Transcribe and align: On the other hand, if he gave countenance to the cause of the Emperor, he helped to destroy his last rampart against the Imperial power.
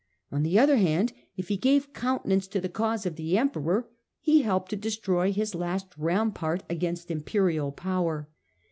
On 0.31 0.41
the 0.41 0.57
other 0.57 0.77
hand, 0.77 1.13
if 1.37 1.49
he 1.49 1.57
gave 1.57 1.93
countenance 1.93 2.47
to 2.47 2.59
the 2.59 2.69
cause 2.69 3.05
of 3.05 3.17
the 3.17 3.37
Emperor, 3.37 3.87
he 4.19 4.41
helped 4.41 4.71
to 4.71 4.75
destroy 4.75 5.31
his 5.31 5.53
last 5.53 5.95
rampart 5.95 6.63
against 6.67 7.07
the 7.09 7.13
Imperial 7.13 7.71
power. 7.71 8.27